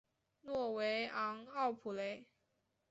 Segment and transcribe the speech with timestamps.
[0.41, 2.25] 诺维昂奥普雷。